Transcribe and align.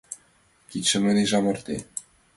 Кидшым 0.69 1.03
ынеж 1.11 1.31
амырте. 1.37 1.77